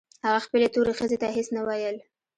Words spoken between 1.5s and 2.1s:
نه ويل.